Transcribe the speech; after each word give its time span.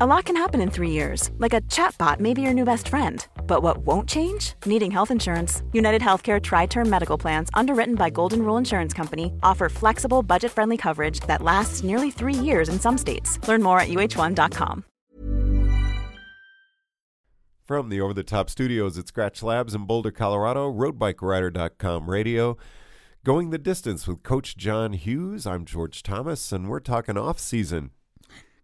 A 0.00 0.06
lot 0.06 0.24
can 0.24 0.34
happen 0.34 0.60
in 0.60 0.70
three 0.72 0.90
years, 0.90 1.30
like 1.38 1.52
a 1.52 1.60
chatbot 1.70 2.18
may 2.18 2.34
be 2.34 2.42
your 2.42 2.52
new 2.52 2.64
best 2.64 2.88
friend. 2.88 3.24
But 3.46 3.62
what 3.62 3.86
won't 3.86 4.08
change? 4.08 4.54
Needing 4.66 4.90
health 4.90 5.12
insurance. 5.12 5.62
United 5.72 6.02
Healthcare 6.02 6.42
Tri 6.42 6.66
Term 6.66 6.90
Medical 6.90 7.16
Plans, 7.16 7.48
underwritten 7.54 7.94
by 7.94 8.10
Golden 8.10 8.42
Rule 8.42 8.56
Insurance 8.56 8.92
Company, 8.92 9.32
offer 9.44 9.68
flexible, 9.68 10.24
budget 10.24 10.50
friendly 10.50 10.76
coverage 10.76 11.20
that 11.28 11.42
lasts 11.42 11.84
nearly 11.84 12.10
three 12.10 12.34
years 12.34 12.68
in 12.68 12.80
some 12.80 12.98
states. 12.98 13.38
Learn 13.46 13.62
more 13.62 13.78
at 13.78 13.86
uhone.com. 13.88 14.82
From 17.64 17.88
the 17.88 18.00
over 18.00 18.14
the 18.14 18.24
top 18.24 18.50
studios 18.50 18.98
at 18.98 19.04
Skratch 19.04 19.44
Labs 19.44 19.76
in 19.76 19.86
Boulder, 19.86 20.10
Colorado, 20.10 20.72
roadbikerider.com 20.72 22.10
radio. 22.10 22.56
Going 23.22 23.50
the 23.50 23.58
distance 23.58 24.08
with 24.08 24.24
Coach 24.24 24.56
John 24.56 24.94
Hughes. 24.94 25.46
I'm 25.46 25.64
George 25.64 26.02
Thomas, 26.02 26.50
and 26.50 26.68
we're 26.68 26.80
talking 26.80 27.16
off 27.16 27.38
season. 27.38 27.92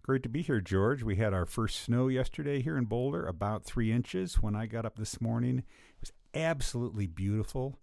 Great 0.03 0.23
to 0.23 0.29
be 0.31 0.41
here, 0.41 0.63
George. 0.63 1.03
We 1.03 1.17
had 1.17 1.35
our 1.35 1.45
first 1.45 1.81
snow 1.81 2.09
yesterday 2.09 2.63
here 2.63 2.79
in 2.79 2.87
Boulder, 2.87 3.27
about 3.27 3.65
three 3.65 3.93
inches 3.93 4.37
when 4.37 4.57
I 4.57 4.65
got 4.65 4.87
up 4.87 4.97
this 4.97 5.21
morning. 5.21 5.59
It 5.59 6.01
was 6.01 6.13
absolutely 6.33 7.07
beautiful. 7.07 7.79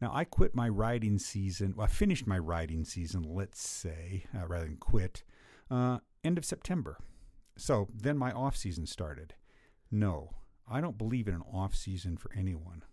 Now, 0.00 0.12
I 0.14 0.24
quit 0.24 0.54
my 0.54 0.68
riding 0.68 1.18
season. 1.18 1.74
Well, 1.76 1.86
I 1.86 1.88
finished 1.88 2.26
my 2.26 2.38
riding 2.38 2.84
season, 2.84 3.24
let's 3.28 3.66
say, 3.66 4.24
uh, 4.34 4.46
rather 4.46 4.66
than 4.66 4.76
quit, 4.76 5.24
uh, 5.68 5.98
end 6.22 6.38
of 6.38 6.44
September. 6.44 6.98
So 7.56 7.88
then 7.92 8.16
my 8.16 8.30
off 8.30 8.56
season 8.56 8.86
started. 8.86 9.34
No, 9.90 10.34
I 10.70 10.80
don't 10.80 10.98
believe 10.98 11.26
in 11.26 11.34
an 11.34 11.42
off 11.52 11.74
season 11.74 12.16
for 12.16 12.30
anyone. 12.36 12.84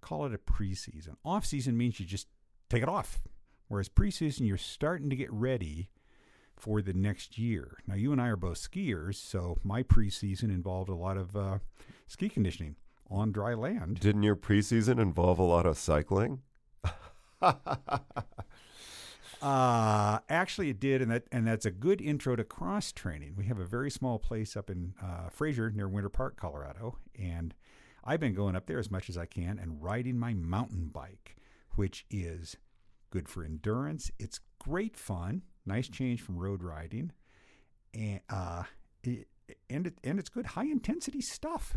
Call 0.00 0.24
it 0.24 0.34
a 0.34 0.38
preseason. 0.38 1.16
Off 1.26 1.44
season 1.44 1.76
means 1.76 2.00
you 2.00 2.06
just 2.06 2.28
take 2.70 2.82
it 2.82 2.88
off, 2.88 3.20
whereas 3.68 3.90
preseason, 3.90 4.46
you're 4.48 4.56
starting 4.56 5.10
to 5.10 5.16
get 5.16 5.30
ready 5.30 5.90
for 6.62 6.80
the 6.80 6.92
next 6.92 7.38
year. 7.38 7.78
Now, 7.88 7.96
you 7.96 8.12
and 8.12 8.20
I 8.20 8.28
are 8.28 8.36
both 8.36 8.56
skiers, 8.56 9.16
so 9.16 9.58
my 9.64 9.82
preseason 9.82 10.44
involved 10.44 10.88
a 10.88 10.94
lot 10.94 11.16
of 11.16 11.36
uh, 11.36 11.58
ski 12.06 12.28
conditioning 12.28 12.76
on 13.10 13.32
dry 13.32 13.54
land. 13.54 13.98
Didn't 13.98 14.22
your 14.22 14.36
preseason 14.36 15.00
involve 15.00 15.40
a 15.40 15.42
lot 15.42 15.66
of 15.66 15.76
cycling? 15.76 16.40
Uh, 19.42 20.20
actually, 20.28 20.70
it 20.70 20.78
did, 20.78 21.02
and 21.02 21.10
that 21.10 21.24
and 21.32 21.44
that's 21.44 21.66
a 21.66 21.70
good 21.72 22.00
intro 22.00 22.36
to 22.36 22.44
cross 22.44 22.92
training. 22.92 23.34
We 23.36 23.46
have 23.46 23.58
a 23.58 23.64
very 23.64 23.90
small 23.90 24.20
place 24.20 24.56
up 24.56 24.70
in 24.70 24.94
uh, 25.02 25.30
Fraser 25.30 25.68
near 25.68 25.88
Winter 25.88 26.10
Park, 26.10 26.36
Colorado, 26.36 26.98
and 27.18 27.52
I've 28.04 28.20
been 28.20 28.34
going 28.34 28.54
up 28.54 28.66
there 28.66 28.78
as 28.78 28.88
much 28.88 29.08
as 29.08 29.18
I 29.18 29.26
can 29.26 29.58
and 29.58 29.82
riding 29.82 30.16
my 30.16 30.32
mountain 30.32 30.90
bike, 30.92 31.34
which 31.74 32.06
is 32.08 32.56
good 33.10 33.28
for 33.28 33.42
endurance. 33.42 34.12
It's 34.16 34.38
great 34.60 34.96
fun, 34.96 35.42
nice 35.66 35.88
change 35.88 36.20
from 36.20 36.38
road 36.38 36.62
riding, 36.62 37.12
and 37.94 38.20
uh, 38.30 38.64
it, 39.02 39.28
and 39.68 39.86
it, 39.86 39.98
and 40.04 40.18
it's 40.18 40.28
good 40.28 40.46
high 40.46 40.64
intensity 40.64 41.20
stuff. 41.20 41.76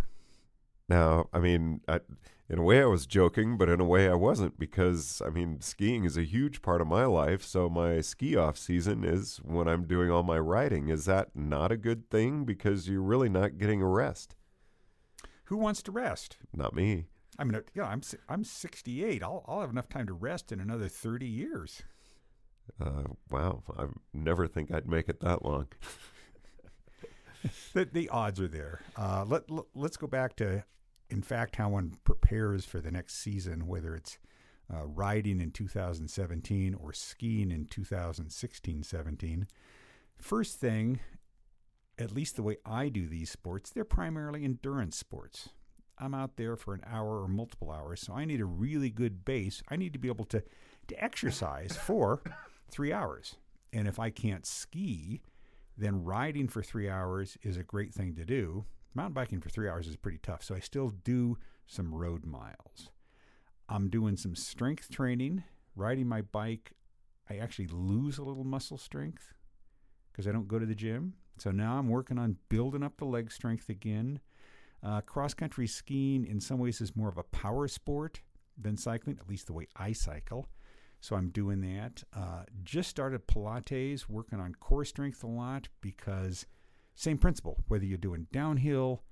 Now, 0.87 1.29
I 1.33 1.39
mean, 1.39 1.81
I, 1.87 2.01
in 2.47 2.59
a 2.59 2.63
way 2.63 2.81
I 2.81 2.85
was 2.85 3.07
joking, 3.07 3.57
but 3.57 3.69
in 3.69 3.81
a 3.81 3.85
way 3.85 4.07
I 4.07 4.13
wasn't 4.13 4.59
because, 4.59 5.21
I 5.25 5.29
mean, 5.29 5.61
skiing 5.61 6.03
is 6.05 6.15
a 6.15 6.23
huge 6.23 6.61
part 6.61 6.79
of 6.79 6.87
my 6.87 7.05
life. 7.05 7.43
So 7.43 7.69
my 7.69 8.01
ski 8.01 8.35
off 8.35 8.57
season 8.57 9.03
is 9.03 9.37
when 9.37 9.67
I'm 9.67 9.87
doing 9.87 10.11
all 10.11 10.21
my 10.21 10.37
riding. 10.37 10.89
Is 10.89 11.05
that 11.05 11.29
not 11.33 11.71
a 11.71 11.77
good 11.77 12.09
thing 12.11 12.45
because 12.45 12.87
you're 12.87 13.01
really 13.01 13.29
not 13.29 13.57
getting 13.57 13.81
a 13.81 13.87
rest? 13.87 14.35
Who 15.45 15.57
wants 15.57 15.81
to 15.83 15.91
rest? 15.91 16.37
Not 16.53 16.75
me. 16.75 17.05
I 17.37 17.43
mean, 17.43 17.59
yeah, 17.73 17.85
I'm 17.85 18.01
I'm 18.29 18.43
68. 18.43 19.21
I'll 19.21 19.43
I'll 19.47 19.61
have 19.61 19.69
enough 19.69 19.89
time 19.89 20.07
to 20.07 20.13
rest 20.13 20.51
in 20.51 20.59
another 20.59 20.87
30 20.87 21.25
years. 21.25 21.83
Uh, 22.79 23.03
wow, 23.29 23.63
I 23.77 23.85
never 24.13 24.47
think 24.47 24.71
I'd 24.71 24.87
make 24.87 25.09
it 25.09 25.19
that 25.21 25.45
long. 25.45 25.67
the, 27.73 27.85
the 27.85 28.09
odds 28.09 28.39
are 28.39 28.47
there. 28.47 28.81
Uh, 28.97 29.25
let, 29.27 29.49
let 29.49 29.65
let's 29.73 29.97
go 29.97 30.07
back 30.07 30.35
to, 30.37 30.63
in 31.09 31.21
fact, 31.21 31.55
how 31.55 31.69
one 31.69 31.97
prepares 32.03 32.65
for 32.65 32.81
the 32.81 32.91
next 32.91 33.15
season, 33.15 33.67
whether 33.67 33.95
it's 33.95 34.17
uh, 34.73 34.85
riding 34.85 35.39
in 35.39 35.51
2017 35.51 36.73
or 36.73 36.91
skiing 36.91 37.51
in 37.51 37.65
2016-17. 37.65 39.45
First 40.17 40.59
thing, 40.59 40.99
at 41.99 42.11
least 42.11 42.35
the 42.35 42.43
way 42.43 42.57
I 42.65 42.89
do 42.89 43.07
these 43.07 43.29
sports, 43.29 43.69
they're 43.69 43.85
primarily 43.85 44.43
endurance 44.43 44.97
sports. 44.97 45.49
I'm 45.97 46.13
out 46.13 46.35
there 46.35 46.57
for 46.57 46.73
an 46.73 46.81
hour 46.85 47.21
or 47.21 47.27
multiple 47.27 47.71
hours, 47.71 48.01
so 48.01 48.13
I 48.13 48.25
need 48.25 48.41
a 48.41 48.45
really 48.45 48.89
good 48.89 49.23
base. 49.23 49.63
I 49.69 49.77
need 49.77 49.93
to 49.93 49.99
be 49.99 50.09
able 50.09 50.25
to 50.25 50.43
to 50.87 51.03
exercise 51.03 51.75
for 51.75 52.21
three 52.69 52.91
hours. 52.91 53.35
And 53.73 53.87
if 53.87 53.99
I 53.99 54.09
can't 54.09 54.45
ski, 54.45 55.21
then 55.77 56.03
riding 56.03 56.47
for 56.47 56.63
three 56.63 56.89
hours 56.89 57.37
is 57.43 57.57
a 57.57 57.63
great 57.63 57.93
thing 57.93 58.15
to 58.15 58.25
do. 58.25 58.65
Mountain 58.93 59.13
biking 59.13 59.41
for 59.41 59.49
three 59.49 59.67
hours 59.67 59.87
is 59.87 59.97
pretty 59.97 60.19
tough, 60.19 60.43
so 60.43 60.55
I 60.55 60.59
still 60.59 60.89
do 60.89 61.37
some 61.67 61.93
road 61.93 62.25
miles. 62.25 62.89
I'm 63.67 63.89
doing 63.89 64.15
some 64.15 64.35
strength 64.35 64.89
training. 64.89 65.43
Riding 65.75 66.07
my 66.07 66.21
bike, 66.21 66.71
I 67.29 67.37
actually 67.37 67.67
lose 67.67 68.17
a 68.17 68.23
little 68.23 68.45
muscle 68.45 68.77
strength 68.77 69.33
because 70.11 70.27
I 70.27 70.31
don't 70.31 70.47
go 70.47 70.59
to 70.59 70.65
the 70.65 70.75
gym. 70.75 71.15
So 71.37 71.51
now 71.51 71.77
I'm 71.77 71.89
working 71.89 72.17
on 72.17 72.37
building 72.47 72.83
up 72.83 72.95
the 72.97 73.05
leg 73.05 73.31
strength 73.31 73.67
again. 73.67 74.21
Uh, 74.81 75.01
cross 75.01 75.33
country 75.33 75.67
skiing, 75.67 76.25
in 76.25 76.39
some 76.39 76.59
ways, 76.59 76.79
is 76.79 76.95
more 76.95 77.09
of 77.09 77.17
a 77.17 77.23
power 77.23 77.67
sport 77.67 78.21
than 78.57 78.77
cycling, 78.77 79.17
at 79.19 79.27
least 79.27 79.47
the 79.47 79.53
way 79.53 79.67
I 79.75 79.91
cycle. 79.91 80.47
So 81.01 81.15
I'm 81.15 81.29
doing 81.29 81.61
that. 81.61 82.03
Uh, 82.15 82.43
just 82.63 82.89
started 82.89 83.27
Pilates, 83.27 84.09
working 84.09 84.39
on 84.39 84.55
core 84.55 84.85
strength 84.85 85.23
a 85.23 85.27
lot 85.27 85.67
because 85.81 86.45
same 86.95 87.17
principle, 87.17 87.63
whether 87.67 87.85
you're 87.85 87.97
doing 87.97 88.27
downhill, 88.31 89.03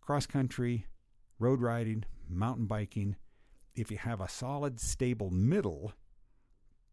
cross 0.00 0.26
country, 0.26 0.86
road 1.38 1.60
riding, 1.60 2.04
mountain 2.28 2.66
biking, 2.66 3.16
if 3.74 3.90
you 3.90 3.96
have 3.98 4.20
a 4.20 4.28
solid, 4.28 4.78
stable 4.78 5.30
middle, 5.30 5.92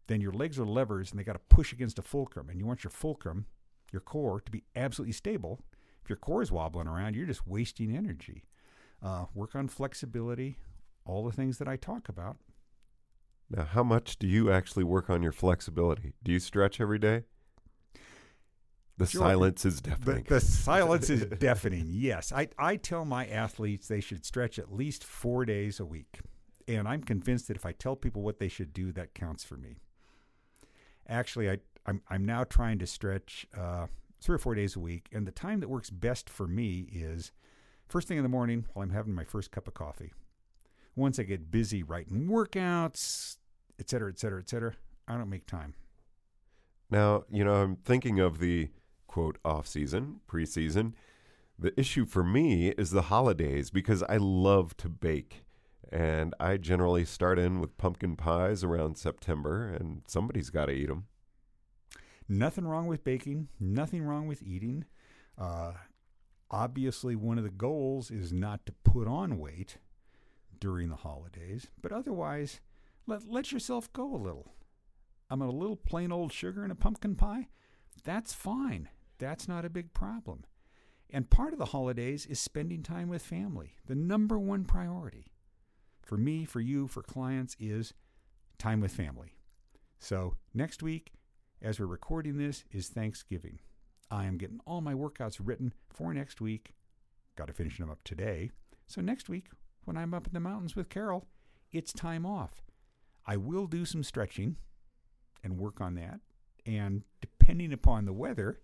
then 0.06 0.20
your 0.20 0.32
legs 0.32 0.58
are 0.58 0.66
levers 0.66 1.10
and 1.10 1.20
they 1.20 1.24
got 1.24 1.34
to 1.34 1.54
push 1.54 1.72
against 1.72 1.98
a 1.98 2.02
fulcrum. 2.02 2.48
And 2.48 2.58
you 2.58 2.66
want 2.66 2.82
your 2.82 2.90
fulcrum, 2.90 3.46
your 3.92 4.00
core, 4.00 4.40
to 4.40 4.50
be 4.50 4.64
absolutely 4.74 5.12
stable. 5.12 5.60
If 6.02 6.08
your 6.08 6.16
core 6.16 6.42
is 6.42 6.50
wobbling 6.50 6.88
around, 6.88 7.14
you're 7.14 7.26
just 7.26 7.46
wasting 7.46 7.94
energy. 7.94 8.44
Uh, 9.02 9.26
work 9.34 9.54
on 9.54 9.68
flexibility, 9.68 10.58
all 11.04 11.24
the 11.24 11.32
things 11.32 11.58
that 11.58 11.68
I 11.68 11.76
talk 11.76 12.08
about. 12.08 12.36
Now, 13.50 13.64
how 13.64 13.82
much 13.82 14.18
do 14.18 14.26
you 14.28 14.50
actually 14.52 14.84
work 14.84 15.10
on 15.10 15.22
your 15.22 15.32
flexibility? 15.32 16.12
Do 16.22 16.30
you 16.32 16.38
stretch 16.38 16.80
every 16.80 16.98
day? 16.98 17.24
The 18.96 19.06
Sure. 19.06 19.22
silence 19.22 19.64
is 19.64 19.80
The, 19.80 19.90
deafening. 19.90 20.24
the 20.28 20.40
silence 20.40 21.10
is 21.10 21.24
deafening. 21.38 21.86
Yes. 21.88 22.32
I, 22.32 22.48
I 22.58 22.76
tell 22.76 23.04
my 23.04 23.26
athletes 23.26 23.88
they 23.88 24.00
should 24.00 24.24
stretch 24.24 24.58
at 24.58 24.72
least 24.72 25.02
four 25.04 25.44
days 25.44 25.80
a 25.80 25.84
week. 25.86 26.20
And 26.68 26.86
I'm 26.86 27.02
convinced 27.02 27.48
that 27.48 27.56
if 27.56 27.66
I 27.66 27.72
tell 27.72 27.96
people 27.96 28.22
what 28.22 28.38
they 28.38 28.48
should 28.48 28.72
do, 28.72 28.92
that 28.92 29.14
counts 29.14 29.42
for 29.42 29.56
me. 29.56 29.78
Actually, 31.08 31.50
I, 31.50 31.58
I'm, 31.86 32.02
I'm 32.08 32.24
now 32.24 32.44
trying 32.44 32.78
to 32.78 32.86
stretch 32.86 33.46
uh, 33.58 33.86
three 34.20 34.36
or 34.36 34.38
four 34.38 34.54
days 34.54 34.76
a 34.76 34.80
week. 34.80 35.08
And 35.12 35.26
the 35.26 35.32
time 35.32 35.58
that 35.60 35.68
works 35.68 35.90
best 35.90 36.28
for 36.30 36.46
me 36.46 36.86
is 36.92 37.32
first 37.88 38.06
thing 38.06 38.18
in 38.18 38.22
the 38.22 38.28
morning 38.28 38.66
while 38.74 38.84
I'm 38.84 38.90
having 38.90 39.14
my 39.14 39.24
first 39.24 39.50
cup 39.50 39.66
of 39.66 39.74
coffee. 39.74 40.12
Once 40.94 41.18
I 41.18 41.22
get 41.22 41.50
busy 41.50 41.82
writing 41.82 42.28
workouts, 42.28 43.38
et 43.80 43.90
cetera, 43.90 44.10
et 44.10 44.18
cetera, 44.18 44.40
et 44.40 44.48
cetera, 44.48 44.74
I 45.08 45.16
don't 45.16 45.30
make 45.30 45.46
time. 45.46 45.74
Now, 46.90 47.24
you 47.30 47.44
know, 47.44 47.54
I'm 47.54 47.76
thinking 47.76 48.20
of 48.20 48.38
the 48.38 48.68
quote 49.06 49.38
off 49.44 49.66
season, 49.66 50.20
preseason. 50.28 50.92
The 51.58 51.78
issue 51.78 52.06
for 52.06 52.22
me 52.22 52.68
is 52.68 52.90
the 52.90 53.02
holidays 53.02 53.70
because 53.70 54.02
I 54.04 54.18
love 54.18 54.76
to 54.78 54.88
bake. 54.88 55.44
And 55.92 56.34
I 56.38 56.56
generally 56.56 57.04
start 57.04 57.38
in 57.38 57.60
with 57.60 57.76
pumpkin 57.76 58.14
pies 58.14 58.62
around 58.62 58.96
September, 58.96 59.68
and 59.68 60.02
somebody's 60.06 60.48
got 60.50 60.66
to 60.66 60.72
eat 60.72 60.86
them. 60.86 61.06
Nothing 62.28 62.64
wrong 62.64 62.86
with 62.86 63.02
baking, 63.02 63.48
nothing 63.58 64.04
wrong 64.04 64.28
with 64.28 64.40
eating. 64.40 64.84
Uh, 65.36 65.72
obviously, 66.48 67.16
one 67.16 67.38
of 67.38 67.44
the 67.44 67.50
goals 67.50 68.10
is 68.12 68.32
not 68.32 68.64
to 68.66 68.72
put 68.84 69.08
on 69.08 69.38
weight 69.38 69.78
during 70.60 70.90
the 70.90 70.96
holidays, 70.96 71.66
but 71.82 71.90
otherwise, 71.90 72.60
let, 73.10 73.28
let 73.28 73.52
yourself 73.52 73.92
go 73.92 74.14
a 74.14 74.16
little. 74.16 74.54
I'm 75.28 75.42
a 75.42 75.50
little 75.50 75.76
plain 75.76 76.12
old 76.12 76.32
sugar 76.32 76.62
and 76.62 76.72
a 76.72 76.76
pumpkin 76.76 77.16
pie. 77.16 77.48
That's 78.04 78.32
fine. 78.32 78.88
That's 79.18 79.46
not 79.46 79.64
a 79.64 79.70
big 79.70 79.92
problem. 79.92 80.44
And 81.10 81.28
part 81.28 81.52
of 81.52 81.58
the 81.58 81.66
holidays 81.66 82.24
is 82.24 82.38
spending 82.38 82.82
time 82.82 83.08
with 83.08 83.22
family. 83.22 83.74
The 83.86 83.96
number 83.96 84.38
one 84.38 84.64
priority 84.64 85.26
for 86.02 86.16
me, 86.16 86.44
for 86.44 86.60
you, 86.60 86.86
for 86.86 87.02
clients 87.02 87.56
is 87.58 87.92
time 88.58 88.80
with 88.80 88.92
family. 88.92 89.36
So 89.98 90.36
next 90.54 90.82
week, 90.82 91.12
as 91.60 91.78
we're 91.78 91.86
recording 91.86 92.38
this, 92.38 92.64
is 92.70 92.88
Thanksgiving. 92.88 93.58
I 94.10 94.24
am 94.24 94.38
getting 94.38 94.60
all 94.66 94.80
my 94.80 94.94
workouts 94.94 95.40
written 95.42 95.74
for 95.90 96.14
next 96.14 96.40
week. 96.40 96.74
Got 97.36 97.48
to 97.48 97.52
finish 97.52 97.78
them 97.78 97.90
up 97.90 98.02
today. 98.04 98.50
So 98.86 99.00
next 99.00 99.28
week, 99.28 99.48
when 99.84 99.96
I'm 99.96 100.14
up 100.14 100.26
in 100.26 100.32
the 100.32 100.40
mountains 100.40 100.74
with 100.74 100.88
Carol, 100.88 101.26
it's 101.72 101.92
time 101.92 102.24
off. 102.24 102.62
I 103.30 103.36
will 103.36 103.68
do 103.68 103.84
some 103.84 104.02
stretching 104.02 104.56
and 105.44 105.56
work 105.56 105.80
on 105.80 105.94
that. 105.94 106.18
And 106.66 107.04
depending 107.20 107.72
upon 107.72 108.04
the 108.04 108.12
weather, 108.12 108.58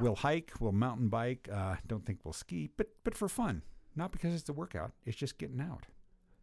we'll 0.00 0.14
hike, 0.14 0.52
we'll 0.60 0.70
mountain 0.70 1.08
bike. 1.08 1.48
Uh, 1.52 1.74
don't 1.88 2.06
think 2.06 2.20
we'll 2.22 2.32
ski, 2.32 2.70
but 2.76 2.90
but 3.02 3.16
for 3.16 3.28
fun, 3.28 3.62
not 3.96 4.12
because 4.12 4.34
it's 4.34 4.48
a 4.48 4.52
workout. 4.52 4.92
It's 5.04 5.16
just 5.16 5.36
getting 5.36 5.60
out. 5.60 5.86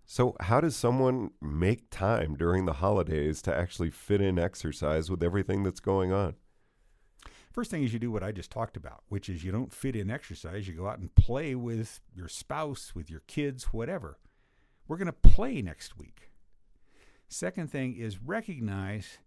So, 0.05 0.35
how 0.41 0.59
does 0.59 0.75
someone 0.75 1.31
make 1.41 1.89
time 1.89 2.35
during 2.35 2.65
the 2.65 2.73
holidays 2.73 3.41
to 3.43 3.57
actually 3.57 3.89
fit 3.89 4.19
in 4.19 4.37
exercise 4.37 5.09
with 5.09 5.23
everything 5.23 5.63
that's 5.63 5.79
going 5.79 6.11
on? 6.11 6.35
First 7.53 7.71
thing 7.71 7.83
is 7.83 7.93
you 7.93 7.99
do 7.99 8.11
what 8.11 8.23
I 8.23 8.33
just 8.33 8.51
talked 8.51 8.75
about, 8.75 9.03
which 9.07 9.29
is 9.29 9.45
you 9.45 9.53
don't 9.53 9.71
fit 9.71 9.95
in 9.95 10.11
exercise. 10.11 10.67
You 10.67 10.73
go 10.73 10.89
out 10.89 10.99
and 10.99 11.15
play 11.15 11.55
with 11.55 12.01
your 12.13 12.27
spouse, 12.27 12.93
with 12.93 13.09
your 13.09 13.21
kids, 13.27 13.65
whatever. 13.71 14.19
We're 14.89 14.97
going 14.97 15.05
to 15.05 15.13
play 15.13 15.61
next 15.61 15.97
week. 15.97 16.29
Second 17.29 17.71
thing 17.71 17.95
is 17.95 18.21
recognize 18.23 19.19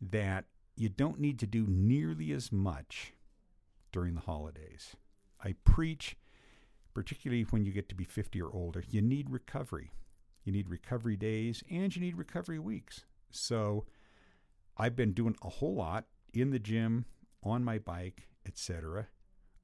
that 0.00 0.44
you 0.76 0.88
don't 0.88 1.18
need 1.18 1.40
to 1.40 1.46
do 1.46 1.66
nearly 1.66 2.30
as 2.30 2.52
much 2.52 3.12
during 3.90 4.14
the 4.14 4.20
holidays. 4.20 4.94
I 5.42 5.54
preach, 5.64 6.16
particularly 6.94 7.42
when 7.50 7.64
you 7.64 7.72
get 7.72 7.88
to 7.88 7.96
be 7.96 8.04
50 8.04 8.40
or 8.40 8.54
older, 8.54 8.84
you 8.88 9.02
need 9.02 9.28
recovery. 9.28 9.90
You 10.44 10.52
need 10.52 10.70
recovery 10.70 11.16
days 11.16 11.64
and 11.68 11.94
you 11.94 12.00
need 12.00 12.16
recovery 12.16 12.60
weeks. 12.60 13.04
So 13.32 13.86
I've 14.76 14.94
been 14.94 15.12
doing 15.12 15.34
a 15.42 15.48
whole 15.48 15.74
lot 15.74 16.06
in 16.32 16.50
the 16.50 16.60
gym, 16.60 17.06
on 17.42 17.64
my 17.64 17.78
bike, 17.78 18.28
etc., 18.46 19.08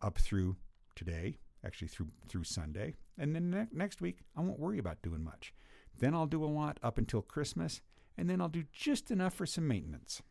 up 0.03 0.19
through 0.19 0.57
today, 0.97 1.39
actually 1.65 1.89
through 1.89 2.09
through 2.29 2.45
Sunday. 2.45 2.95
And 3.17 3.35
then 3.35 3.51
ne- 3.51 3.69
next 3.73 4.01
week, 4.01 4.19
I 4.37 4.41
won't 4.41 4.59
worry 4.59 4.79
about 4.79 5.03
doing 5.03 5.23
much. 5.23 5.55
Then 5.99 6.15
I'll 6.15 6.27
do 6.27 6.45
a 6.45 6.47
lot 6.47 6.79
up 6.83 6.99
until 6.99 7.23
Christmas, 7.23 7.81
and 8.17 8.29
then 8.29 8.41
I'll 8.41 8.49
do 8.49 8.65
just 8.73 9.11
enough 9.11 9.35
for 9.35 9.47
some 9.47 9.67
maintenance. 9.69 10.23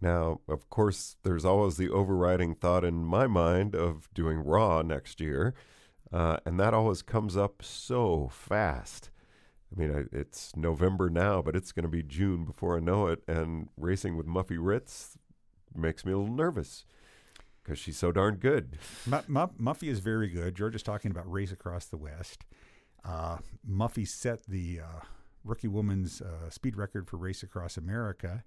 Now, 0.00 0.40
of 0.48 0.68
course, 0.68 1.16
there's 1.22 1.44
always 1.44 1.76
the 1.76 1.88
overriding 1.88 2.56
thought 2.56 2.84
in 2.84 3.04
my 3.04 3.26
mind 3.26 3.74
of 3.74 4.08
doing 4.12 4.38
Raw 4.38 4.82
next 4.82 5.20
year, 5.20 5.54
uh, 6.12 6.38
and 6.44 6.58
that 6.58 6.74
always 6.74 7.02
comes 7.02 7.36
up 7.36 7.62
so 7.62 8.28
fast. 8.32 9.10
I 9.74 9.80
mean, 9.80 10.08
it's 10.12 10.54
November 10.56 11.08
now, 11.08 11.40
but 11.40 11.56
it's 11.56 11.72
going 11.72 11.84
to 11.84 11.88
be 11.88 12.02
June 12.02 12.44
before 12.44 12.76
I 12.76 12.80
know 12.80 13.06
it, 13.06 13.22
and 13.26 13.68
racing 13.76 14.16
with 14.16 14.26
Muffy 14.26 14.58
Ritz 14.60 15.16
makes 15.74 16.04
me 16.04 16.12
a 16.12 16.18
little 16.18 16.34
nervous 16.34 16.84
because 17.62 17.78
she's 17.78 17.96
so 17.96 18.12
darn 18.12 18.34
good. 18.34 18.78
Muffy 19.08 19.88
is 19.88 20.00
very 20.00 20.28
good. 20.28 20.54
George 20.54 20.74
is 20.74 20.82
talking 20.82 21.10
about 21.10 21.30
Race 21.30 21.52
Across 21.52 21.86
the 21.86 21.96
West. 21.96 22.44
Uh, 23.04 23.38
Muffy 23.68 24.06
set 24.06 24.46
the 24.46 24.80
uh, 24.80 25.00
rookie 25.44 25.68
woman's 25.68 26.20
uh, 26.20 26.50
speed 26.50 26.76
record 26.76 27.08
for 27.08 27.16
Race 27.16 27.42
Across 27.42 27.76
America. 27.76 28.44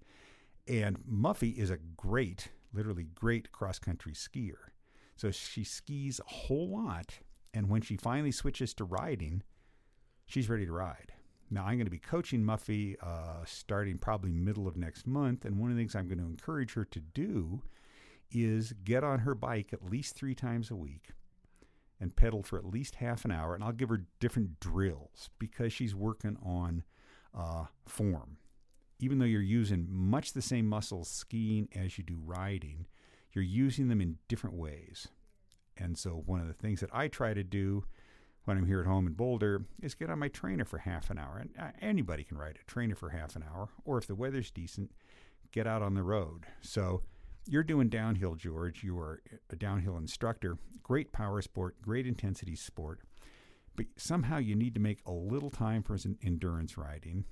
And 0.68 1.00
Muffy 1.00 1.58
is 1.58 1.70
a 1.70 1.78
great, 1.98 2.50
literally 2.74 3.04
great 3.04 3.52
cross 3.52 3.80
country 3.80 4.14
skier. 4.14 4.72
So 5.16 5.32
she 5.32 5.64
skis 5.64 6.20
a 6.20 6.30
whole 6.30 6.70
lot. 6.70 7.20
And 7.54 7.70
when 7.70 7.82
she 7.82 7.98
finally 7.98 8.32
switches 8.32 8.74
to 8.76 8.84
riding, 8.84 9.44
she's 10.26 10.50
ready 10.50 10.66
to 10.66 10.72
ride. 10.72 11.14
Now, 11.52 11.66
I'm 11.66 11.76
going 11.76 11.86
to 11.86 11.92
be 11.92 12.00
coaching 12.00 12.42
Muffy 12.42 12.96
uh, 13.02 13.46
starting 13.46 13.98
probably 13.98 14.32
middle 14.32 14.68
of 14.68 14.76
next 14.76 15.06
month. 15.06 15.46
And 15.46 15.60
one 15.60 15.70
of 15.70 15.78
the 15.78 15.82
things 15.82 15.96
I'm 15.96 16.08
going 16.08 16.20
to 16.20 16.26
encourage 16.26 16.74
her 16.74 16.86
to 16.86 17.00
do 17.00 17.62
is 18.32 18.74
get 18.84 19.04
on 19.04 19.20
her 19.20 19.36
bike 19.36 19.72
at 19.72 19.90
least 19.90 20.16
three 20.16 20.34
times 20.34 20.72
a 20.72 20.76
week 20.76 21.12
and 22.00 22.16
pedal 22.16 22.44
for 22.44 22.58
at 22.58 22.66
least 22.66 22.96
half 22.96 23.26
an 23.26 23.32
hour. 23.32 23.56
And 23.56 23.64
I'll 23.64 23.72
give 23.72 23.90
her 23.90 24.06
different 24.20 24.60
drills 24.60 25.30
because 25.40 25.72
she's 25.72 25.96
working 25.96 26.38
on 26.44 26.84
uh, 27.38 27.66
form. 27.88 28.38
Even 29.00 29.20
though 29.20 29.26
you're 29.26 29.42
using 29.42 29.88
much 29.90 30.34
the 30.34 30.42
same 30.42 30.68
muscles 30.68 31.10
skiing 31.10 31.68
as 31.76 31.98
you 31.98 32.04
do 32.04 32.18
riding, 32.24 32.86
you're 33.34 33.44
using 33.44 33.90
them 33.90 34.02
in 34.02 34.18
different 34.28 34.56
ways. 34.56 35.10
And 35.78 35.98
so, 35.98 36.24
one 36.26 36.40
of 36.40 36.48
the 36.48 36.54
things 36.54 36.80
that 36.80 36.90
I 36.94 37.10
try 37.10 37.34
to 37.34 37.44
do 37.44 37.84
when 38.46 38.58
I'm 38.58 38.66
here 38.66 38.80
at 38.80 38.86
home 38.86 39.08
in 39.08 39.14
Boulder 39.14 39.64
is 39.82 39.96
get 39.96 40.10
on 40.10 40.20
my 40.20 40.30
trainer 40.30 40.64
for 40.64 40.78
half 40.78 41.10
an 41.10 41.18
hour. 41.18 41.38
And 41.38 41.50
uh, 41.60 41.72
anybody 41.82 42.24
can 42.24 42.38
ride 42.38 42.58
a 42.62 42.72
trainer 42.72 42.96
for 42.96 43.10
half 43.10 43.36
an 43.36 43.44
hour, 43.44 43.70
or 43.84 43.98
if 43.98 44.08
the 44.08 44.16
weather's 44.16 44.52
decent, 44.52 44.92
get 45.52 45.68
out 45.68 45.82
on 45.82 45.96
the 45.96 46.04
road. 46.04 46.46
So, 46.62 47.02
you're 47.48 47.64
doing 47.64 47.90
downhill, 47.90 48.36
George. 48.36 48.84
You 48.84 48.98
are 49.00 49.22
a 49.50 49.56
downhill 49.56 49.98
instructor. 49.98 50.58
Great 50.84 51.12
power 51.12 51.42
sport, 51.42 51.82
great 51.82 52.08
intensity 52.08 52.56
sport. 52.56 53.02
But 53.76 53.88
somehow 53.98 54.38
you 54.38 54.56
need 54.56 54.74
to 54.76 54.80
make 54.80 55.02
a 55.06 55.12
little 55.12 55.50
time 55.50 55.84
for 55.84 55.98
endurance 56.24 56.78
riding 56.78 57.26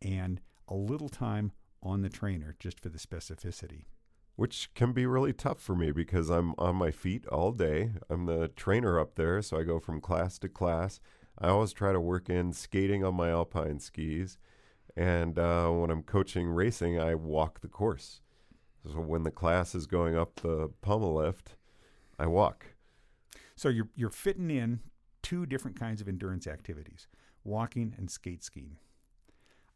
and 0.00 0.40
a 0.68 0.74
little 0.74 1.08
time 1.08 1.52
on 1.82 2.02
the 2.02 2.08
trainer 2.08 2.54
just 2.58 2.80
for 2.80 2.88
the 2.88 2.98
specificity. 2.98 3.84
Which 4.36 4.72
can 4.74 4.92
be 4.92 5.04
really 5.04 5.32
tough 5.32 5.60
for 5.60 5.74
me 5.74 5.90
because 5.90 6.30
I'm 6.30 6.54
on 6.56 6.76
my 6.76 6.90
feet 6.90 7.26
all 7.26 7.52
day. 7.52 7.92
I'm 8.08 8.26
the 8.26 8.48
trainer 8.48 8.98
up 8.98 9.16
there, 9.16 9.42
so 9.42 9.58
I 9.58 9.64
go 9.64 9.78
from 9.78 10.00
class 10.00 10.38
to 10.38 10.48
class. 10.48 11.00
I 11.38 11.48
always 11.48 11.72
try 11.72 11.92
to 11.92 12.00
work 12.00 12.30
in 12.30 12.52
skating 12.52 13.04
on 13.04 13.14
my 13.14 13.30
alpine 13.30 13.80
skis. 13.80 14.38
And 14.96 15.38
uh, 15.38 15.68
when 15.68 15.90
I'm 15.90 16.02
coaching 16.02 16.48
racing, 16.48 16.98
I 16.98 17.14
walk 17.14 17.60
the 17.60 17.68
course. 17.68 18.20
So 18.84 19.00
when 19.00 19.24
the 19.24 19.30
class 19.30 19.74
is 19.74 19.86
going 19.86 20.16
up 20.16 20.36
the 20.36 20.70
pommel 20.80 21.14
lift, 21.14 21.56
I 22.18 22.26
walk. 22.26 22.66
So 23.56 23.68
you're 23.68 23.88
you're 23.94 24.10
fitting 24.10 24.50
in 24.50 24.80
two 25.22 25.44
different 25.46 25.78
kinds 25.78 26.00
of 26.00 26.08
endurance 26.08 26.46
activities: 26.46 27.06
walking 27.44 27.94
and 27.98 28.10
skate 28.10 28.42
skiing. 28.42 28.78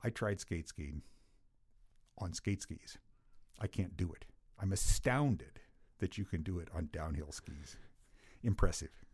I 0.02 0.10
tried 0.10 0.40
skate 0.40 0.68
skiing 0.68 1.02
on 2.18 2.32
skate 2.32 2.62
skis. 2.62 2.98
I 3.60 3.66
can't 3.66 3.96
do 3.96 4.12
it. 4.12 4.24
I'm 4.60 4.72
astounded 4.72 5.60
that 5.98 6.18
you 6.18 6.24
can 6.24 6.42
do 6.42 6.58
it 6.58 6.68
on 6.74 6.88
downhill 6.92 7.32
skis. 7.32 7.76
Impressive. 8.42 9.04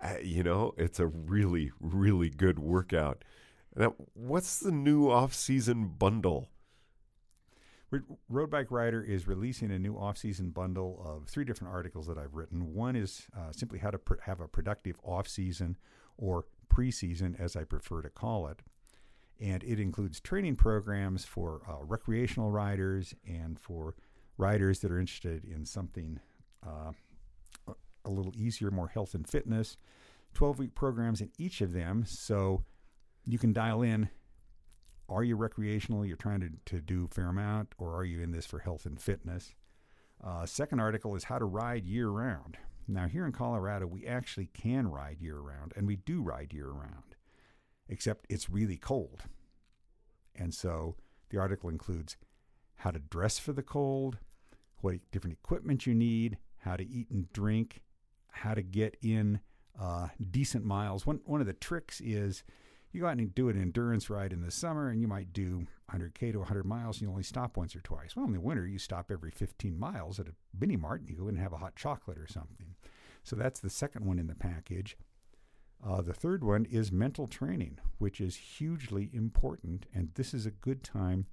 Uh, 0.00 0.16
you 0.22 0.42
know, 0.42 0.74
it's 0.76 1.00
a 1.00 1.06
really, 1.06 1.72
really 1.80 2.28
good 2.28 2.58
workout. 2.58 3.24
Now, 3.74 3.94
what's 4.14 4.58
the 4.58 4.72
new 4.72 5.10
off-season 5.10 5.94
bundle? 5.98 6.48
Road 8.28 8.50
Bike 8.50 8.70
Rider 8.70 9.02
is 9.02 9.28
releasing 9.28 9.70
a 9.70 9.78
new 9.78 9.96
off-season 9.96 10.50
bundle 10.50 11.00
of 11.04 11.28
three 11.28 11.44
different 11.44 11.72
articles 11.72 12.06
that 12.08 12.18
I've 12.18 12.34
written. 12.34 12.74
One 12.74 12.96
is 12.96 13.26
uh, 13.36 13.52
simply 13.52 13.78
how 13.78 13.90
to 13.90 13.98
pr- 13.98 14.20
have 14.24 14.40
a 14.40 14.48
productive 14.48 14.96
off-season 15.04 15.76
or 16.18 16.46
preseason, 16.68 17.38
as 17.38 17.54
I 17.54 17.64
prefer 17.64 18.02
to 18.02 18.10
call 18.10 18.48
it, 18.48 18.62
and 19.40 19.62
it 19.62 19.78
includes 19.78 20.20
training 20.20 20.56
programs 20.56 21.24
for 21.24 21.62
uh, 21.68 21.84
recreational 21.84 22.50
riders 22.50 23.14
and 23.26 23.58
for 23.58 23.94
riders 24.36 24.80
that 24.80 24.90
are 24.90 24.98
interested 24.98 25.44
in 25.44 25.64
something 25.64 26.18
uh, 26.66 26.92
a 28.04 28.10
little 28.10 28.32
easier, 28.36 28.70
more 28.70 28.88
health 28.88 29.14
and 29.14 29.28
fitness. 29.28 29.76
12-week 30.34 30.74
programs 30.74 31.20
in 31.20 31.30
each 31.38 31.60
of 31.60 31.72
them, 31.72 32.04
so 32.06 32.64
you 33.24 33.38
can 33.38 33.52
dial 33.52 33.82
in 33.82 34.08
are 35.08 35.24
you 35.24 35.36
recreational? 35.36 36.04
You're 36.04 36.16
trying 36.16 36.40
to, 36.40 36.50
to 36.66 36.80
do 36.80 37.08
fair 37.08 37.28
amount, 37.28 37.74
or 37.78 37.94
are 37.94 38.04
you 38.04 38.20
in 38.20 38.32
this 38.32 38.46
for 38.46 38.58
health 38.58 38.86
and 38.86 39.00
fitness? 39.00 39.54
Uh, 40.22 40.46
second 40.46 40.80
article 40.80 41.14
is 41.14 41.24
how 41.24 41.38
to 41.38 41.44
ride 41.44 41.84
year 41.84 42.08
round. 42.08 42.56
Now, 42.88 43.06
here 43.06 43.26
in 43.26 43.32
Colorado, 43.32 43.86
we 43.86 44.06
actually 44.06 44.48
can 44.54 44.88
ride 44.88 45.20
year 45.20 45.38
round, 45.38 45.72
and 45.76 45.86
we 45.86 45.96
do 45.96 46.22
ride 46.22 46.52
year 46.52 46.70
round, 46.70 47.16
except 47.88 48.26
it's 48.28 48.48
really 48.48 48.76
cold. 48.76 49.22
And 50.34 50.54
so 50.54 50.96
the 51.30 51.38
article 51.38 51.68
includes 51.68 52.16
how 52.76 52.90
to 52.90 52.98
dress 52.98 53.38
for 53.38 53.52
the 53.52 53.62
cold, 53.62 54.18
what 54.80 54.96
different 55.10 55.36
equipment 55.42 55.86
you 55.86 55.94
need, 55.94 56.38
how 56.58 56.76
to 56.76 56.86
eat 56.86 57.10
and 57.10 57.32
drink, 57.32 57.82
how 58.30 58.54
to 58.54 58.62
get 58.62 58.96
in 59.02 59.40
uh, 59.80 60.08
decent 60.30 60.64
miles. 60.64 61.06
One, 61.06 61.20
one 61.24 61.40
of 61.40 61.46
the 61.46 61.52
tricks 61.52 62.00
is 62.00 62.44
you 62.96 63.02
go 63.02 63.08
out 63.08 63.18
and 63.18 63.34
do 63.34 63.50
an 63.50 63.60
endurance 63.60 64.08
ride 64.08 64.32
in 64.32 64.40
the 64.40 64.50
summer 64.50 64.88
and 64.88 65.02
you 65.02 65.06
might 65.06 65.32
do 65.32 65.66
100K 65.92 66.32
to 66.32 66.38
100 66.38 66.64
miles 66.64 66.96
and 66.96 67.02
you 67.02 67.10
only 67.10 67.22
stop 67.22 67.56
once 67.56 67.76
or 67.76 67.80
twice. 67.80 68.16
Well, 68.16 68.24
in 68.24 68.32
the 68.32 68.40
winter, 68.40 68.66
you 68.66 68.78
stop 68.78 69.10
every 69.10 69.30
15 69.30 69.78
miles 69.78 70.18
at 70.18 70.28
a 70.28 70.34
mini 70.58 70.76
mart 70.76 71.00
and 71.02 71.10
you 71.10 71.16
go 71.16 71.24
in 71.24 71.34
and 71.34 71.38
have 71.38 71.52
a 71.52 71.58
hot 71.58 71.76
chocolate 71.76 72.18
or 72.18 72.26
something. 72.26 72.74
So 73.22 73.36
that's 73.36 73.60
the 73.60 73.68
second 73.68 74.06
one 74.06 74.18
in 74.18 74.28
the 74.28 74.34
package. 74.34 74.96
Uh, 75.86 76.00
the 76.00 76.14
third 76.14 76.42
one 76.42 76.64
is 76.64 76.90
mental 76.90 77.26
training, 77.26 77.78
which 77.98 78.18
is 78.18 78.36
hugely 78.36 79.10
important, 79.12 79.84
and 79.94 80.08
this 80.14 80.32
is 80.32 80.46
a 80.46 80.50
good 80.50 80.82
time 80.82 81.26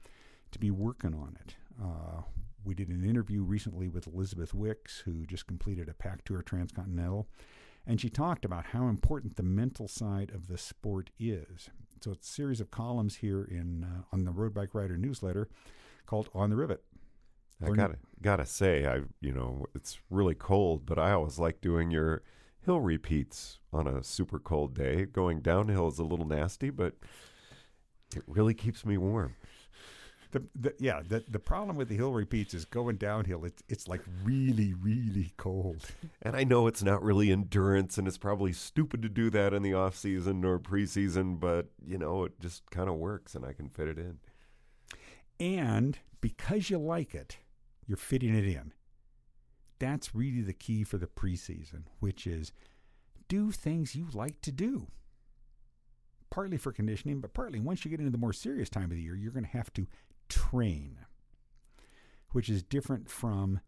to 0.52 0.60
be 0.60 0.70
working 0.70 1.14
on 1.14 1.38
it. 1.40 1.56
Uh, 1.82 2.24
we 2.66 2.76
did 2.76 2.90
an 2.90 3.06
interview 3.10 3.42
recently 3.42 3.88
with 3.88 4.06
Elizabeth 4.06 4.54
Wicks, 4.54 5.00
who 5.00 5.26
just 5.26 5.48
completed 5.48 5.88
a 5.88 5.94
pack 5.94 6.26
Tour 6.26 6.42
Transcontinental, 6.42 7.28
and 7.86 8.00
she 8.00 8.10
talked 8.10 8.46
about 8.46 8.68
how 8.68 8.88
important 8.88 9.36
the 9.36 9.44
mental 9.44 9.88
side 9.88 10.32
of 10.34 10.48
the 10.48 10.58
sport 10.58 11.10
is. 11.20 11.70
So 12.02 12.12
it's 12.12 12.30
a 12.30 12.32
series 12.34 12.60
of 12.62 12.72
columns 12.72 13.16
here 13.18 13.44
in 13.44 13.84
uh, 13.84 14.04
on 14.12 14.26
the 14.26 14.32
Road 14.32 14.54
Bike 14.54 14.74
Rider 14.74 14.98
newsletter 14.98 15.50
called 16.06 16.30
On 16.34 16.50
the 16.50 16.56
Rivet. 16.56 16.84
I 17.62 17.68
Or- 17.70 17.76
gotta 17.76 17.98
gotta 18.22 18.46
say, 18.46 18.86
I 18.86 19.02
you 19.22 19.32
know 19.32 19.66
it's 19.76 20.00
really 20.10 20.36
cold, 20.36 20.86
but 20.86 20.98
I 21.00 21.12
always 21.14 21.40
like 21.40 21.62
doing 21.62 21.92
your 21.92 22.24
hill 22.66 22.82
repeats 22.82 23.60
on 23.72 23.88
a 23.88 24.04
super 24.04 24.40
cold 24.40 24.74
day. 24.74 25.06
Going 25.06 25.42
downhill 25.42 25.88
is 25.88 26.00
a 26.00 26.04
little 26.04 26.26
nasty, 26.28 26.70
but 26.70 26.96
it 28.16 28.24
really 28.28 28.54
keeps 28.54 28.86
me 28.86 28.98
warm. 28.98 29.36
The, 30.34 30.44
the, 30.56 30.74
yeah, 30.80 31.02
the, 31.08 31.24
the 31.30 31.40
problem 31.40 31.76
with 31.78 31.90
the 31.90 31.96
hill 31.96 32.12
repeats 32.12 32.56
is 32.56 32.66
going 32.66 32.98
downhill. 32.98 33.46
It's 33.46 33.62
it's 33.70 33.88
like 33.88 34.02
really 34.24 34.74
really 34.74 35.32
cold. 35.38 35.86
And 36.24 36.36
I 36.36 36.44
know 36.44 36.66
it's 36.66 36.82
not 36.82 37.04
really 37.04 37.32
endurance, 37.32 38.00
and 38.00 38.08
it's 38.08 38.18
probably 38.18 38.52
stupid 38.52 39.04
to 39.04 39.10
do 39.10 39.30
that 39.30 39.54
in 39.54 39.62
the 39.62 39.76
off 39.76 39.96
season 39.96 40.44
or 40.44 40.58
preseason, 40.58 41.40
but 41.40 41.68
you 41.86 42.00
know 42.00 42.24
it 42.24 42.40
just 42.40 42.70
kind 42.72 42.90
of 42.90 42.96
works, 42.96 43.36
and 43.36 43.46
I 43.46 43.54
can 43.54 43.70
fit 43.70 43.88
it 43.88 44.00
in. 44.00 44.18
And 45.40 46.00
because 46.20 46.72
you 46.72 46.80
like 46.80 47.14
it, 47.14 47.38
you're 47.86 47.96
fitting 47.96 48.36
it 48.36 48.46
in. 48.46 48.74
That's 49.78 50.16
really 50.16 50.42
the 50.42 50.54
key 50.54 50.84
for 50.84 50.98
the 50.98 51.06
preseason, 51.06 51.84
which 52.00 52.26
is 52.26 52.52
do 53.28 53.52
things 53.52 53.96
you 53.96 54.08
like 54.14 54.42
to 54.42 54.52
do. 54.52 54.88
Partly 56.32 56.58
for 56.58 56.72
conditioning, 56.72 57.22
but 57.22 57.36
partly 57.36 57.60
once 57.60 57.86
you 57.86 57.92
get 57.92 58.00
into 58.00 58.12
the 58.12 58.18
more 58.18 58.34
serious 58.34 58.70
time 58.70 58.86
of 58.86 58.98
the 58.98 59.04
year, 59.04 59.16
you're 59.16 59.32
going 59.32 59.46
to 59.46 59.58
have 59.58 59.72
to 59.74 59.86
train, 60.30 61.00
which 62.32 62.50
is 62.50 62.64
different 62.64 63.10
from 63.10 63.60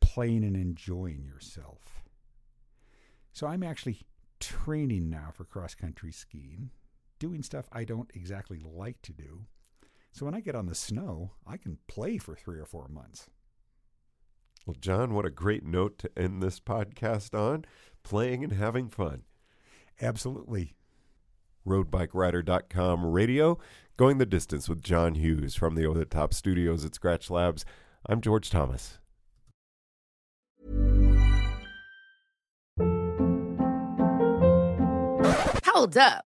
playing 0.00 0.44
and 0.44 0.56
enjoying 0.56 1.24
yourself. 1.24 2.02
So 3.32 3.46
I'm 3.46 3.62
actually 3.62 4.00
training 4.40 5.10
now 5.10 5.30
for 5.32 5.44
cross 5.44 5.74
country 5.74 6.12
skiing, 6.12 6.70
doing 7.18 7.42
stuff 7.42 7.68
I 7.72 7.84
don't 7.84 8.10
exactly 8.14 8.60
like 8.64 9.00
to 9.02 9.12
do. 9.12 9.46
So 10.12 10.24
when 10.24 10.34
I 10.34 10.40
get 10.40 10.54
on 10.54 10.66
the 10.66 10.74
snow, 10.74 11.32
I 11.46 11.56
can 11.56 11.78
play 11.86 12.18
for 12.18 12.34
three 12.34 12.58
or 12.58 12.64
four 12.64 12.88
months. 12.88 13.28
Well, 14.66 14.76
John, 14.80 15.14
what 15.14 15.24
a 15.24 15.30
great 15.30 15.64
note 15.64 15.98
to 15.98 16.10
end 16.16 16.42
this 16.42 16.60
podcast 16.60 17.38
on 17.38 17.64
playing 18.02 18.44
and 18.44 18.52
having 18.52 18.88
fun. 18.88 19.22
Absolutely. 20.00 20.74
roadbikerider.com 21.68 23.06
radio, 23.06 23.58
going 23.96 24.18
the 24.18 24.26
distance 24.26 24.68
with 24.68 24.82
John 24.82 25.14
Hughes 25.14 25.54
from 25.54 25.74
the 25.74 25.86
Over 25.86 25.98
the 25.98 26.04
Top 26.04 26.34
Studios 26.34 26.84
at 26.84 26.92
Skratch 26.92 27.30
Labs. 27.30 27.64
I'm 28.06 28.20
George 28.20 28.50
Thomas. 28.50 28.98
Hold 35.64 35.96
up. 35.96 36.27